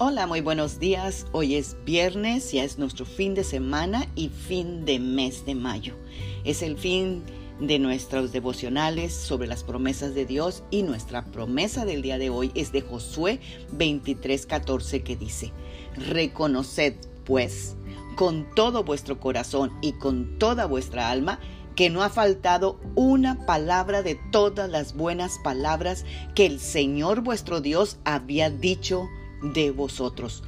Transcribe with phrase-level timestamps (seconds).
[0.00, 1.26] Hola, muy buenos días.
[1.32, 5.96] Hoy es viernes, ya es nuestro fin de semana y fin de mes de mayo.
[6.44, 7.24] Es el fin
[7.58, 12.52] de nuestros devocionales sobre las promesas de Dios y nuestra promesa del día de hoy
[12.54, 13.40] es de Josué
[13.76, 15.52] 23:14 que dice,
[15.96, 16.94] Reconoced
[17.24, 17.76] pues
[18.14, 21.40] con todo vuestro corazón y con toda vuestra alma
[21.74, 26.04] que no ha faltado una palabra de todas las buenas palabras
[26.36, 29.08] que el Señor vuestro Dios había dicho
[29.42, 30.42] de vosotros.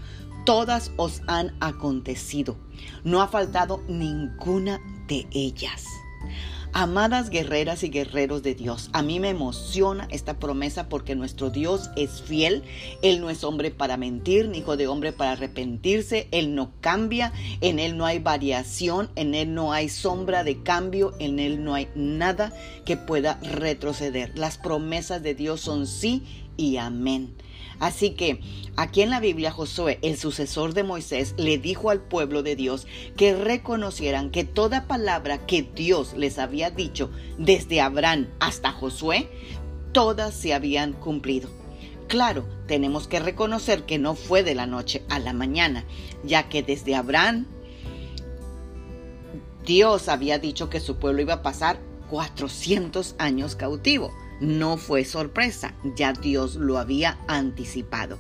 [0.45, 2.57] Todas os han acontecido.
[3.05, 5.85] No ha faltado ninguna de ellas.
[6.73, 11.91] Amadas guerreras y guerreros de Dios, a mí me emociona esta promesa porque nuestro Dios
[11.97, 12.63] es fiel.
[13.03, 16.29] Él no es hombre para mentir, ni hijo de hombre para arrepentirse.
[16.31, 21.13] Él no cambia, en Él no hay variación, en Él no hay sombra de cambio,
[21.19, 22.53] en Él no hay nada
[22.85, 24.39] que pueda retroceder.
[24.39, 26.23] Las promesas de Dios son sí
[26.57, 27.35] y amén.
[27.79, 28.41] Así que
[28.77, 32.87] aquí en la Biblia Josué, el sucesor de Moisés, le dijo al pueblo de Dios
[33.17, 39.29] que reconocieran que toda palabra que Dios les había dicho desde Abraham hasta Josué,
[39.93, 41.49] todas se habían cumplido.
[42.07, 45.85] Claro, tenemos que reconocer que no fue de la noche a la mañana,
[46.25, 47.47] ya que desde Abraham
[49.65, 51.79] Dios había dicho que su pueblo iba a pasar
[52.11, 58.19] 400 años cautivo no fue sorpresa, ya Dios lo había anticipado.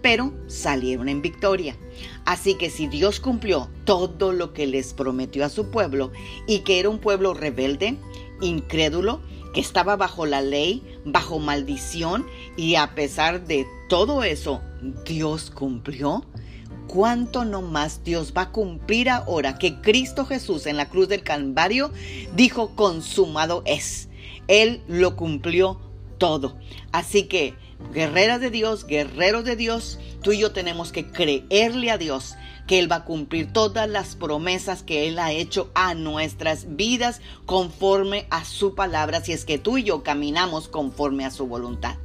[0.00, 1.76] Pero salieron en victoria.
[2.24, 6.10] Así que si Dios cumplió todo lo que les prometió a su pueblo
[6.46, 7.96] y que era un pueblo rebelde,
[8.40, 9.20] incrédulo,
[9.52, 14.60] que estaba bajo la ley, bajo maldición y a pesar de todo eso,
[15.04, 16.24] Dios cumplió.
[16.88, 21.22] ¿Cuánto no más Dios va a cumplir ahora que Cristo Jesús en la cruz del
[21.22, 21.90] Calvario
[22.34, 24.08] dijo consumado es?
[24.52, 25.80] Él lo cumplió
[26.18, 26.58] todo.
[26.92, 27.54] Así que,
[27.94, 32.34] guerreras de Dios, guerreros de Dios, tú y yo tenemos que creerle a Dios
[32.66, 37.22] que Él va a cumplir todas las promesas que Él ha hecho a nuestras vidas
[37.46, 41.96] conforme a su palabra, si es que tú y yo caminamos conforme a su voluntad.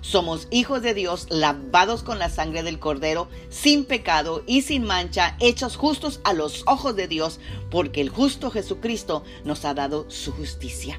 [0.00, 5.36] Somos hijos de Dios, lavados con la sangre del Cordero, sin pecado y sin mancha,
[5.38, 10.32] hechos justos a los ojos de Dios, porque el justo Jesucristo nos ha dado su
[10.32, 10.98] justicia.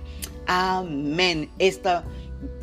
[0.53, 1.49] Amén.
[1.59, 2.03] Esta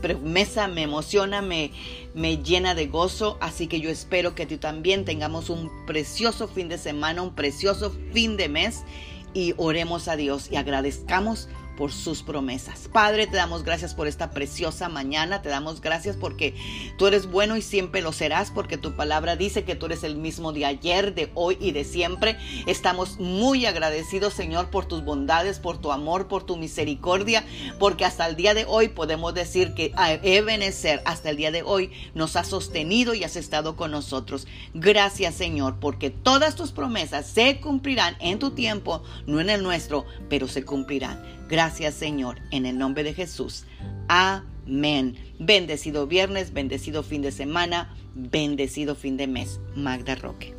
[0.02, 1.72] promesa me emociona, me,
[2.12, 6.68] me llena de gozo, así que yo espero que tú también tengamos un precioso fin
[6.68, 8.82] de semana, un precioso fin de mes
[9.32, 12.88] y oremos a Dios y agradezcamos por sus promesas.
[12.92, 16.56] Padre, te damos gracias por esta preciosa mañana, te damos gracias porque
[16.98, 20.16] tú eres bueno y siempre lo serás, porque tu palabra dice que tú eres el
[20.16, 22.36] mismo de ayer, de hoy y de siempre.
[22.66, 27.44] Estamos muy agradecidos, Señor, por tus bondades, por tu amor, por tu misericordia,
[27.78, 29.92] porque hasta el día de hoy podemos decir que
[30.24, 34.48] Ebenezer hasta el día de hoy nos ha sostenido y has estado con nosotros.
[34.74, 40.06] Gracias, Señor, porque todas tus promesas se cumplirán en tu tiempo, no en el nuestro,
[40.28, 41.37] pero se cumplirán.
[41.48, 43.64] Gracias Señor, en el nombre de Jesús.
[44.08, 45.16] Amén.
[45.38, 49.60] Bendecido viernes, bendecido fin de semana, bendecido fin de mes.
[49.74, 50.54] Magda Roque.